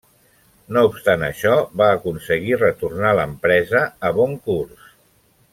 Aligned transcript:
No 0.77 0.81
obstant 0.87 1.25
això, 1.27 1.51
va 1.83 1.91
aconseguir 1.97 2.57
retornar 2.63 3.13
l'empresa 3.21 3.87
a 4.11 4.15
bon 4.21 4.37
curs. 4.49 4.93